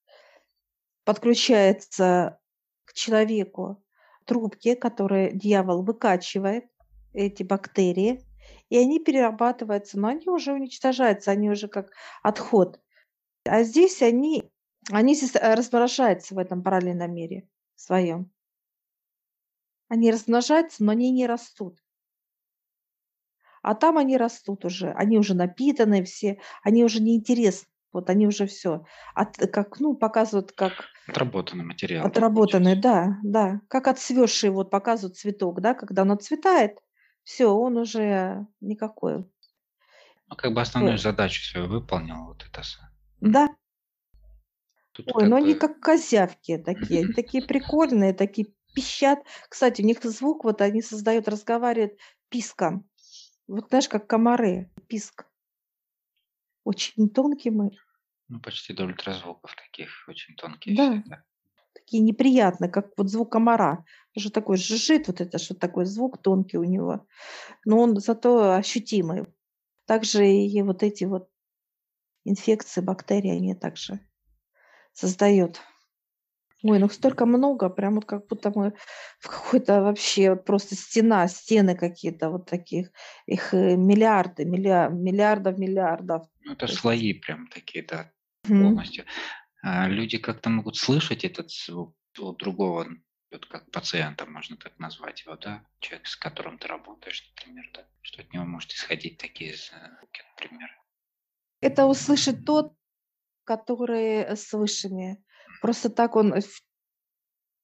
подключается 1.03 2.39
к 2.83 2.93
человеку 2.93 3.83
трубки, 4.25 4.75
которые 4.75 5.31
дьявол 5.31 5.83
выкачивает, 5.83 6.65
эти 7.13 7.43
бактерии, 7.43 8.23
и 8.69 8.77
они 8.77 8.99
перерабатываются, 8.99 9.99
но 9.99 10.09
они 10.09 10.27
уже 10.29 10.53
уничтожаются, 10.53 11.31
они 11.31 11.49
уже 11.49 11.67
как 11.67 11.91
отход. 12.21 12.79
А 13.47 13.63
здесь 13.63 14.01
они, 14.01 14.49
они 14.91 15.15
э, 15.15 15.53
размножаются 15.53 16.35
в 16.35 16.37
этом 16.37 16.63
параллельном 16.63 17.13
мире 17.13 17.47
своем. 17.75 18.31
Они 19.89 20.11
размножаются, 20.11 20.83
но 20.83 20.91
они 20.91 21.11
не 21.11 21.27
растут. 21.27 21.79
А 23.61 23.75
там 23.75 23.97
они 23.97 24.17
растут 24.17 24.65
уже, 24.65 24.91
они 24.91 25.17
уже 25.17 25.33
напитаны 25.33 26.03
все, 26.03 26.39
они 26.63 26.83
уже 26.83 27.01
неинтересны. 27.01 27.67
Вот 27.93 28.09
они 28.09 28.27
уже 28.27 28.45
все, 28.45 28.85
от, 29.15 29.37
как, 29.37 29.79
ну, 29.79 29.95
показывают, 29.95 30.51
как 30.51 30.85
отработанный 31.07 31.63
материал. 31.63 32.05
получается. 32.73 32.81
да, 32.81 33.17
да, 33.23 33.61
как 33.69 33.87
отцвевший, 33.87 34.51
вот 34.51 34.69
показывают 34.69 35.17
цветок, 35.17 35.61
да, 35.61 35.73
когда 35.73 36.03
он 36.03 36.11
отцветает, 36.11 36.77
все, 37.23 37.47
он 37.47 37.77
уже 37.77 38.45
никакой. 38.61 39.25
Ну, 40.29 40.35
как 40.35 40.53
бы 40.53 40.61
основную 40.61 40.93
Вот. 40.95 41.01
задачу 41.01 41.41
свою 41.41 41.67
выполнил 41.67 42.25
вот 42.25 42.45
это. 42.45 42.61
Да, 43.21 43.49
Тут 44.93 45.07
ой, 45.13 45.21
как 45.21 45.29
ну 45.29 45.35
они 45.35 45.53
как 45.53 45.79
козявки 45.79 46.57
такие, 46.57 47.01
они 47.01 47.13
такие 47.13 47.45
прикольные, 47.45 48.13
такие 48.13 48.47
пищат. 48.73 49.19
Кстати, 49.47 49.81
у 49.81 49.85
них 49.85 50.03
звук, 50.03 50.43
вот 50.43 50.61
они 50.61 50.81
создают, 50.81 51.27
разговаривают 51.27 51.99
писком. 52.29 52.89
Вот 53.47 53.69
знаешь, 53.69 53.87
как 53.87 54.07
комары, 54.07 54.71
писк. 54.87 55.25
Очень 56.63 57.09
тонкий 57.09 57.49
мы, 57.49 57.71
ну, 58.29 58.39
почти 58.41 58.73
до 58.73 58.85
ультразвуков 58.85 59.55
таких, 59.55 59.89
очень 60.07 60.35
тонкие 60.35 60.75
да, 60.75 60.91
все, 60.91 61.03
да. 61.09 61.23
такие 61.73 62.03
неприятные, 62.03 62.69
как 62.69 62.91
вот 62.97 63.09
звук 63.09 63.31
комара. 63.31 63.85
Уже 64.15 64.31
такой 64.31 64.57
жужжит, 64.57 65.07
вот 65.07 65.21
это, 65.21 65.37
что 65.37 65.55
такой 65.55 65.85
звук 65.85 66.21
тонкий 66.21 66.57
у 66.57 66.63
него. 66.63 67.07
Но 67.65 67.79
он 67.79 67.95
зато 67.97 68.55
ощутимый. 68.55 69.27
Также 69.85 70.27
и 70.27 70.61
вот 70.61 70.83
эти 70.83 71.05
вот 71.05 71.29
инфекции, 72.29 72.81
бактерии, 72.81 73.31
они 73.31 73.55
также 73.55 73.99
создают. 74.93 75.61
Ой, 76.63 76.79
ну 76.79 76.89
столько 76.89 77.25
много, 77.25 77.69
прям 77.69 77.95
вот 77.95 78.05
как 78.05 78.27
будто 78.27 78.51
мы 78.55 78.73
в 79.19 79.27
какой-то 79.27 79.81
вообще 79.81 80.35
просто 80.35 80.75
стена, 80.75 81.27
стены 81.27 81.75
какие-то 81.75 82.31
вот 82.31 82.49
таких. 82.49 82.91
Их 83.27 83.53
э, 83.53 83.75
миллиарды, 83.75 84.43
миллиа- 84.43 84.89
миллиардов, 84.89 85.57
миллиардов. 85.59 86.27
Ну, 86.41 86.53
это 86.53 86.67
слои 86.67 87.13
прям 87.13 87.47
такие, 87.47 87.85
да, 87.85 88.11
полностью. 88.41 89.05
А 89.61 89.87
люди 89.87 90.17
как-то 90.17 90.49
могут 90.49 90.77
слышать 90.77 91.23
этот 91.25 91.51
звук 91.51 91.95
у 92.19 92.31
другого, 92.33 92.87
вот 93.31 93.45
как 93.45 93.69
пациента, 93.69 94.25
можно 94.25 94.57
так 94.57 94.79
назвать 94.79 95.21
его, 95.21 95.35
да, 95.35 95.63
человек, 95.79 96.07
с 96.07 96.15
которым 96.15 96.57
ты 96.57 96.67
работаешь, 96.67 97.31
например, 97.35 97.69
да, 97.73 97.85
что 98.01 98.21
от 98.21 98.33
него 98.33 98.45
может 98.45 98.71
исходить 98.71 99.17
такие 99.17 99.55
звуки, 99.55 100.23
например. 100.31 100.69
Это 101.59 101.85
услышит 101.85 102.45
тот, 102.45 102.73
который 103.43 104.35
с 104.35 104.51
высшими. 104.53 105.23
Просто 105.61 105.89
так 105.89 106.15
он 106.15 106.41
в, 106.41 106.61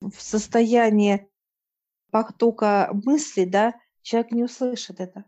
в 0.02 0.22
состоянии 0.22 1.28
потока 2.12 2.90
мысли, 2.94 3.46
да, 3.46 3.74
человек 4.02 4.32
не 4.32 4.44
услышит 4.44 5.00
это. 5.00 5.26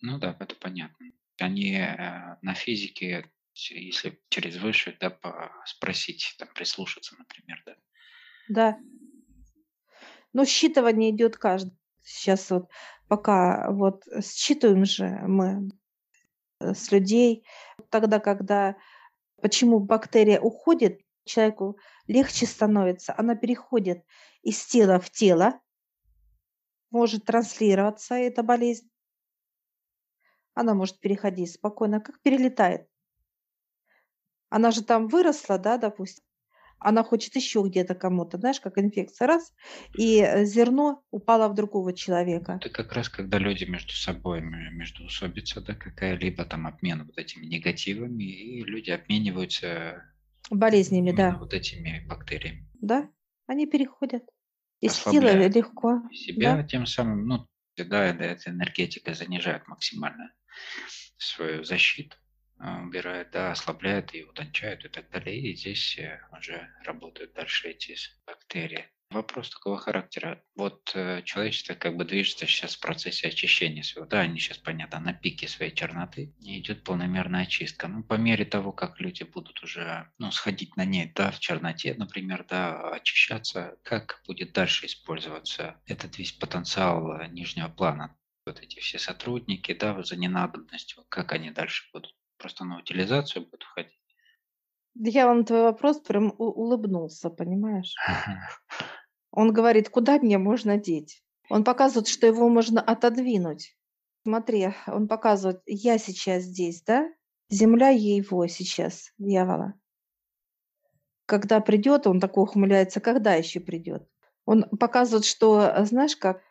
Ну 0.00 0.18
да, 0.18 0.36
это 0.38 0.54
понятно. 0.56 1.06
Они 1.38 1.74
э, 1.74 2.36
на 2.42 2.54
физике, 2.54 3.30
если 3.54 4.20
через 4.28 4.56
высших, 4.56 4.98
да, 4.98 5.18
спросить, 5.66 6.34
там, 6.38 6.48
прислушаться, 6.54 7.16
например, 7.18 7.62
да. 7.66 7.76
Да. 8.48 8.78
Но 10.32 10.44
считывание 10.44 11.10
идет 11.10 11.36
каждый. 11.36 11.76
Сейчас 12.02 12.50
вот 12.50 12.70
пока 13.08 13.70
вот 13.70 14.04
считываем 14.22 14.84
же 14.84 15.08
мы 15.26 15.68
э, 15.68 15.79
с 16.60 16.92
людей. 16.92 17.44
Тогда, 17.88 18.20
когда 18.20 18.76
почему 19.40 19.80
бактерия 19.80 20.40
уходит, 20.40 21.00
человеку 21.24 21.78
легче 22.06 22.46
становится, 22.46 23.14
она 23.16 23.34
переходит 23.34 24.04
из 24.42 24.64
тела 24.64 25.00
в 25.00 25.10
тело, 25.10 25.60
может 26.90 27.24
транслироваться 27.24 28.14
эта 28.14 28.42
болезнь. 28.42 28.90
Она 30.54 30.74
может 30.74 30.98
переходить 31.00 31.52
спокойно, 31.52 32.00
как 32.00 32.20
перелетает. 32.20 32.88
Она 34.48 34.72
же 34.72 34.82
там 34.82 35.06
выросла, 35.06 35.58
да, 35.58 35.78
допустим. 35.78 36.24
Она 36.80 37.04
хочет 37.04 37.36
еще 37.36 37.62
где-то 37.64 37.94
кому-то, 37.94 38.38
знаешь, 38.38 38.60
как 38.60 38.78
инфекция, 38.78 39.28
раз, 39.28 39.52
и 39.96 40.20
э, 40.20 40.44
зерно 40.44 41.02
упало 41.10 41.48
в 41.48 41.54
другого 41.54 41.92
человека. 41.92 42.58
Это 42.60 42.70
как 42.70 42.92
раз 42.92 43.08
когда 43.08 43.38
люди 43.38 43.64
между 43.64 43.92
собой, 43.92 44.40
между 44.40 45.04
усобица, 45.04 45.60
да, 45.60 45.74
какая-либо 45.74 46.44
там 46.44 46.66
обмен 46.66 47.04
вот 47.04 47.18
этими 47.18 47.44
негативами, 47.44 48.24
и 48.24 48.64
люди 48.64 48.90
обмениваются 48.90 50.02
болезнями, 50.50 51.12
да. 51.12 51.36
Вот 51.38 51.52
этими 51.52 52.04
бактериями. 52.06 52.66
Да, 52.80 53.08
они 53.46 53.66
переходят. 53.66 54.24
Из 54.80 54.96
тела 54.96 55.46
легко. 55.48 56.02
Себя 56.12 56.56
да? 56.56 56.64
тем 56.64 56.86
самым, 56.86 57.26
ну, 57.26 57.46
да, 57.76 58.06
эта 58.06 58.50
энергетика 58.50 59.12
занижает 59.12 59.68
максимально 59.68 60.32
свою 61.18 61.64
защиту, 61.64 62.16
а, 62.62 62.82
убирает, 62.82 63.30
да, 63.30 63.52
ослабляет 63.52 64.14
и 64.14 64.22
утончает 64.22 64.84
и 64.84 64.88
так 64.88 65.08
далее. 65.10 65.38
И 65.38 65.56
здесь 65.56 65.96
э, 65.98 66.20
уже 66.36 66.68
работают 66.84 67.32
дальше 67.32 67.70
эти 67.70 67.96
бактерии. 68.26 68.86
Вопрос 69.10 69.48
такого 69.48 69.78
характера. 69.78 70.44
Вот 70.54 70.92
э, 70.94 71.22
человечество 71.24 71.74
как 71.74 71.96
бы 71.96 72.04
движется 72.04 72.46
сейчас 72.46 72.76
в 72.76 72.80
процессе 72.80 73.28
очищения 73.28 73.82
своего. 73.82 74.06
Да, 74.06 74.20
они 74.20 74.38
сейчас, 74.38 74.58
понятно, 74.58 75.00
на 75.00 75.14
пике 75.14 75.48
своей 75.48 75.74
черноты. 75.74 76.34
И 76.38 76.60
идет 76.60 76.84
полномерная 76.84 77.42
очистка. 77.42 77.88
Ну, 77.88 78.04
по 78.04 78.14
мере 78.14 78.44
того, 78.44 78.72
как 78.72 79.00
люди 79.00 79.22
будут 79.22 79.62
уже, 79.62 80.12
ну, 80.18 80.30
сходить 80.30 80.76
на 80.76 80.84
ней, 80.84 81.10
да, 81.14 81.30
в 81.30 81.40
черноте, 81.40 81.94
например, 81.94 82.44
да, 82.46 82.90
очищаться, 82.90 83.78
как 83.82 84.22
будет 84.26 84.52
дальше 84.52 84.84
использоваться 84.84 85.80
этот 85.86 86.18
весь 86.18 86.32
потенциал 86.32 87.20
э, 87.20 87.26
нижнего 87.28 87.68
плана? 87.68 88.16
Вот 88.44 88.60
эти 88.60 88.80
все 88.80 88.98
сотрудники, 88.98 89.72
да, 89.72 90.00
за 90.02 90.16
ненадобностью, 90.16 91.04
как 91.08 91.32
они 91.32 91.50
дальше 91.50 91.88
будут? 91.92 92.14
Просто 92.40 92.64
на 92.64 92.78
утилизацию 92.78 93.44
будут 93.44 93.64
уходить? 93.64 94.00
Я 94.94 95.26
вам 95.26 95.44
твой 95.44 95.62
вопрос 95.62 96.00
прям 96.00 96.34
улыбнулся, 96.38 97.28
понимаешь? 97.28 97.94
Он 99.30 99.52
говорит, 99.52 99.90
куда 99.90 100.18
мне 100.18 100.38
можно 100.38 100.76
деть? 100.76 101.22
Он 101.50 101.64
показывает, 101.64 102.08
что 102.08 102.26
его 102.26 102.48
можно 102.48 102.80
отодвинуть. 102.80 103.76
Смотри, 104.24 104.72
он 104.86 105.06
показывает, 105.06 105.60
я 105.66 105.98
сейчас 105.98 106.44
здесь, 106.44 106.82
да? 106.82 107.08
Земля 107.50 107.90
его 107.90 108.46
сейчас, 108.46 109.12
дьявола. 109.18 109.74
Когда 111.26 111.60
придет, 111.60 112.06
он 112.06 112.20
такой 112.20 112.44
ухмыляется, 112.44 113.00
когда 113.00 113.34
еще 113.34 113.60
придет? 113.60 114.08
Он 114.46 114.64
показывает, 114.64 115.24
что, 115.24 115.84
знаешь, 115.84 116.16
как 116.16 116.42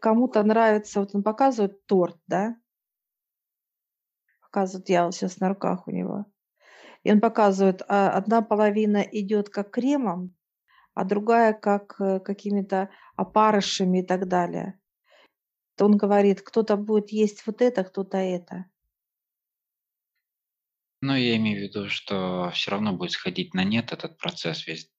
кому-то 0.00 0.42
нравится, 0.42 1.00
вот 1.00 1.14
он 1.14 1.22
показывает 1.22 1.86
торт, 1.86 2.18
да? 2.26 2.56
Показывает 4.52 4.86
дьявол 4.86 5.12
сейчас 5.12 5.40
на 5.40 5.48
руках 5.48 5.88
у 5.88 5.90
него. 5.90 6.26
И 7.04 7.10
он 7.10 7.20
показывает, 7.20 7.80
а 7.88 8.10
одна 8.10 8.42
половина 8.42 8.98
идет 8.98 9.48
как 9.48 9.70
кремом, 9.70 10.36
а 10.92 11.04
другая 11.04 11.54
как 11.54 11.98
э, 11.98 12.20
какими-то 12.20 12.90
опарышами 13.16 14.02
и 14.02 14.06
так 14.06 14.28
далее. 14.28 14.78
Он 15.80 15.96
говорит, 15.96 16.42
кто-то 16.42 16.76
будет 16.76 17.10
есть 17.10 17.46
вот 17.46 17.62
это, 17.62 17.82
кто-то 17.82 18.18
это. 18.18 18.66
Ну, 21.00 21.16
я 21.16 21.36
имею 21.36 21.58
в 21.58 21.62
виду, 21.62 21.88
что 21.88 22.50
все 22.54 22.72
равно 22.72 22.92
будет 22.92 23.12
сходить 23.12 23.54
на 23.54 23.64
нет 23.64 23.90
этот 23.92 24.18
процесс 24.18 24.66
весь 24.66 24.92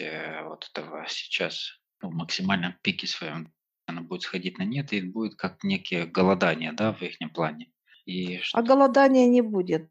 э, 0.00 0.42
вот 0.42 0.68
этого 0.70 1.06
сейчас 1.08 1.80
ну, 2.02 2.10
в 2.10 2.14
максимальном 2.14 2.74
пике 2.82 3.06
своем. 3.06 3.54
Оно 3.86 4.02
будет 4.02 4.22
сходить 4.22 4.58
на 4.58 4.64
нет 4.64 4.92
и 4.92 5.00
будет 5.00 5.36
как 5.36 5.62
некие 5.62 6.06
голодания, 6.06 6.72
да, 6.72 6.92
в 6.92 7.02
их 7.02 7.16
плане. 7.32 7.70
И 8.06 8.40
А 8.52 8.62
голодания 8.62 9.26
не 9.26 9.42
будет. 9.42 9.90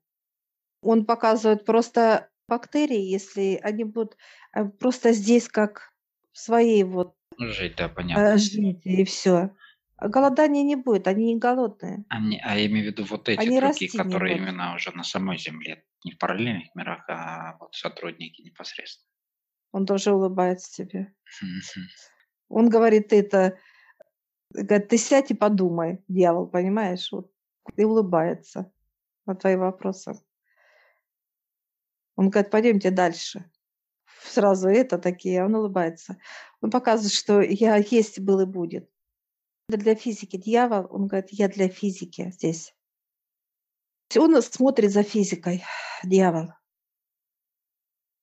Он 0.81 1.05
показывает 1.05 1.65
просто 1.65 2.29
бактерии, 2.47 3.01
если 3.01 3.59
они 3.61 3.83
будут 3.83 4.17
э, 4.55 4.65
просто 4.65 5.13
здесь 5.13 5.47
как 5.47 5.93
в 6.31 6.39
своей 6.39 6.83
вот 6.83 7.15
Жить, 7.37 7.75
да, 7.75 7.89
понятно. 7.89 8.33
э, 8.33 8.37
жить 8.37 8.81
и 8.85 9.03
все. 9.03 9.51
Голодания 9.99 10.63
не 10.63 10.75
будет, 10.75 11.07
они 11.07 11.33
не 11.33 11.39
голодные. 11.39 12.05
Они, 12.09 12.39
а 12.43 12.57
я 12.57 12.65
имею 12.65 12.85
в 12.85 12.91
виду 12.91 13.05
вот 13.05 13.29
эти 13.29 13.39
Они 13.39 13.59
другие, 13.59 13.91
которые 13.91 14.37
именно 14.37 14.75
уже 14.75 14.91
на 14.91 15.03
самой 15.03 15.37
Земле, 15.37 15.85
не 16.03 16.11
в 16.11 16.17
параллельных 16.17 16.73
мирах, 16.75 17.05
а 17.09 17.57
вот 17.59 17.73
сотрудники 17.73 18.41
непосредственно. 18.41 19.09
Он 19.71 19.85
тоже 19.85 20.13
улыбается 20.13 20.71
тебе. 20.71 21.13
Он 22.47 22.69
говорит 22.69 23.11
это, 23.11 23.57
говорит, 24.53 24.87
ты 24.89 24.97
сядь 24.97 25.31
и 25.31 25.33
подумай, 25.33 26.03
дьявол, 26.07 26.47
понимаешь? 26.47 27.11
Вот, 27.11 27.31
и 27.75 27.83
улыбается 27.83 28.71
на 29.25 29.35
твои 29.35 29.55
вопросы. 29.55 30.13
Он 32.15 32.29
говорит, 32.29 32.51
пойдемте 32.51 32.91
дальше. 32.91 33.49
Сразу 34.23 34.69
это 34.69 34.97
такие, 34.97 35.43
он 35.43 35.55
улыбается. 35.55 36.17
Он 36.61 36.71
показывает, 36.71 37.13
что 37.13 37.41
я 37.41 37.75
есть 37.77 38.19
был 38.19 38.39
и 38.39 38.45
будет. 38.45 38.89
Это 39.67 39.77
для 39.77 39.95
физики 39.95 40.37
дьявол, 40.37 40.87
он 40.89 41.07
говорит, 41.07 41.29
я 41.31 41.47
для 41.47 41.67
физики 41.67 42.31
здесь. 42.31 42.75
Он 44.15 44.41
смотрит 44.41 44.91
за 44.91 45.03
физикой, 45.03 45.63
дьявол. 46.03 46.49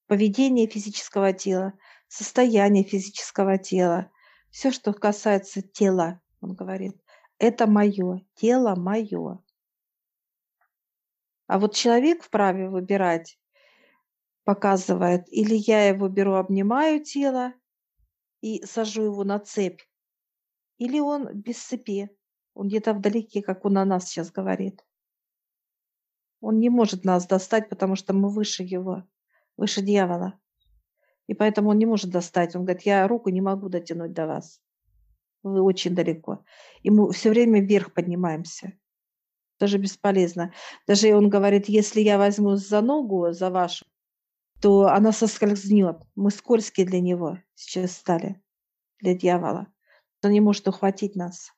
Поведение 0.07 0.68
физического 0.68 1.33
тела, 1.33 1.72
состояние 2.07 2.85
физического 2.85 3.59
тела, 3.59 4.11
все, 4.50 4.70
что 4.70 4.92
касается 4.92 5.62
тела, 5.62 6.20
он 6.40 6.55
говорит, 6.55 7.01
это 7.42 7.66
мое, 7.66 8.24
тело 8.35 8.76
мое. 8.76 9.42
А 11.48 11.59
вот 11.59 11.74
человек 11.74 12.22
вправе 12.22 12.70
выбирать, 12.70 13.37
показывает, 14.44 15.24
или 15.26 15.57
я 15.57 15.88
его 15.88 16.09
беру, 16.09 16.35
обнимаю 16.35 17.02
тело 17.02 17.52
и 18.42 18.64
сажу 18.64 19.02
его 19.02 19.24
на 19.24 19.40
цепь, 19.40 19.81
или 20.78 21.00
он 21.00 21.35
без 21.35 21.59
цепи, 21.59 22.16
он 22.55 22.68
где-то 22.68 22.94
вдалеке, 22.94 23.42
как 23.42 23.64
он 23.64 23.76
о 23.78 23.85
нас 23.85 24.09
сейчас 24.09 24.31
говорит. 24.31 24.85
Он 26.40 26.61
не 26.61 26.70
может 26.70 27.05
нас 27.05 27.26
достать, 27.26 27.68
потому 27.68 27.96
что 27.96 28.12
мы 28.12 28.31
выше 28.31 28.62
его, 28.62 29.02
выше 29.57 29.83
дьявола. 29.83 30.38
И 31.26 31.35
поэтому 31.35 31.70
он 31.70 31.78
не 31.78 31.87
может 31.87 32.11
достать. 32.11 32.55
Он 32.55 32.64
говорит, 32.64 32.83
я 32.83 33.09
руку 33.09 33.31
не 33.31 33.40
могу 33.40 33.68
дотянуть 33.68 34.12
до 34.12 34.28
вас. 34.28 34.61
Вы 35.42 35.61
очень 35.62 35.94
далеко. 35.94 36.44
И 36.83 36.90
мы 36.90 37.12
все 37.12 37.31
время 37.31 37.61
вверх 37.61 37.92
поднимаемся. 37.92 38.72
Даже 39.59 39.78
бесполезно. 39.78 40.52
Даже 40.87 41.14
он 41.14 41.28
говорит, 41.28 41.68
если 41.68 42.00
я 42.00 42.18
возьму 42.18 42.57
за 42.57 42.81
ногу, 42.81 43.33
за 43.33 43.50
вашу, 43.50 43.87
то 44.61 44.87
она 44.87 45.12
соскользнет. 45.12 46.02
Мы 46.14 46.31
скользкие 46.31 46.87
для 46.87 47.00
него 47.00 47.38
сейчас 47.55 47.96
стали, 47.96 48.40
для 49.00 49.14
дьявола. 49.14 49.66
Он 50.24 50.31
не 50.31 50.40
может 50.40 50.68
ухватить 50.68 51.16
нас. 51.16 51.52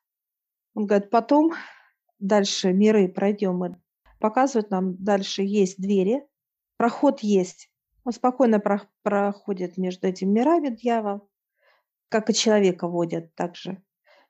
Он 0.75 0.87
говорит, 0.87 1.11
потом 1.11 1.53
дальше 2.19 2.73
миры 2.73 3.09
пройдем 3.09 3.57
мы. 3.57 3.81
Показывают 4.21 4.71
нам, 4.71 4.97
дальше 4.97 5.43
есть 5.43 5.79
двери, 5.79 6.27
проход 6.79 7.21
есть. 7.21 7.71
Он 8.05 8.13
спокойно 8.13 8.59
про- 8.59 8.89
проходит 9.03 9.77
между 9.77 10.07
этими 10.07 10.31
мирами, 10.31 10.69
дьявол, 10.69 11.29
как 12.15 12.31
и 12.31 12.33
человека 12.33 12.87
водят 12.87 13.35
также. 13.35 13.83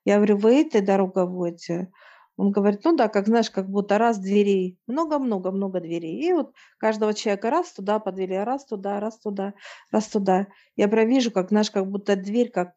Я 0.06 0.16
говорю, 0.16 0.38
вы 0.38 0.62
этой 0.62 0.80
дорогой 0.80 1.26
водите? 1.26 1.92
Он 2.38 2.50
говорит, 2.50 2.80
ну 2.82 2.96
да, 2.96 3.08
как 3.08 3.26
знаешь, 3.26 3.50
как 3.50 3.68
будто 3.68 3.98
раз 3.98 4.18
дверей, 4.18 4.78
много-много-много 4.86 5.80
дверей. 5.80 6.18
И 6.26 6.32
вот 6.32 6.54
каждого 6.78 7.12
человека 7.12 7.50
раз 7.50 7.74
туда 7.74 7.98
подвели, 7.98 8.38
раз 8.38 8.64
туда, 8.64 9.00
раз 9.00 9.18
туда, 9.18 9.52
раз 9.90 10.08
туда. 10.08 10.46
Я 10.76 10.88
прям 10.88 11.10
вижу, 11.10 11.30
как, 11.30 11.50
знаешь, 11.50 11.70
как 11.70 11.86
будто 11.86 12.16
дверь, 12.16 12.50
как 12.50 12.72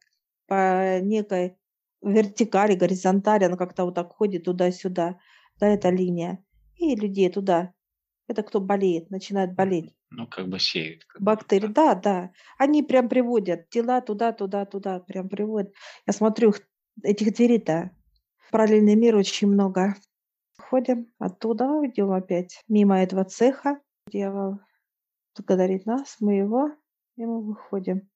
по 0.45 0.99
некой 0.99 1.55
вертикали, 2.01 2.75
горизонтали, 2.75 3.45
она 3.45 3.55
как-то 3.55 3.85
вот 3.85 3.95
так 3.95 4.11
ходит 4.11 4.43
туда-сюда. 4.43 5.19
Да, 5.57 5.67
эта 5.67 5.89
линия. 5.89 6.43
И 6.75 6.97
людей 6.97 7.29
туда. 7.29 7.71
Это 8.27 8.43
кто 8.43 8.59
болеет, 8.59 9.09
начинает 9.09 9.55
болеть. 9.55 9.95
Ну, 10.09 10.27
как 10.27 10.47
бы 10.47 10.59
сеют. 10.59 11.05
Как 11.05 11.21
Бактерии, 11.21 11.67
да, 11.67 11.95
да. 11.95 12.31
Они 12.57 12.83
прям 12.83 13.09
приводят 13.09 13.69
тела 13.69 14.01
туда, 14.01 14.31
туда, 14.33 14.65
туда, 14.65 14.99
прям 14.99 15.29
приводят. 15.29 15.73
Я 16.05 16.13
смотрю, 16.13 16.53
этих 17.03 17.33
дверей-то 17.33 17.91
Параллельный 18.49 18.95
мир 18.95 19.15
очень 19.17 19.49
много. 19.49 19.95
Ходим 20.57 21.11
оттуда, 21.19 21.65
идем 21.83 22.11
опять 22.11 22.63
мимо 22.69 22.97
этого 23.01 23.25
цеха. 23.25 23.79
Дьявол 24.09 24.59
благодарит 25.35 25.85
нас, 25.85 26.17
мы 26.21 26.35
его, 26.35 26.71
и 27.17 27.25
мы 27.25 27.41
выходим. 27.41 28.09